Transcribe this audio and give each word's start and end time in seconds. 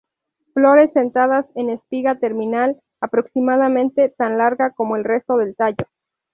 Flores 0.55 0.89
sentadas 0.95 1.45
en 1.53 1.69
espiga 1.69 2.17
terminal, 2.17 2.81
aproximadamente 3.01 4.09
tan 4.09 4.39
larga 4.39 4.71
como 4.71 4.95
el 4.95 5.03
resto 5.03 5.37
del 5.37 5.55
tallo. 5.55 5.85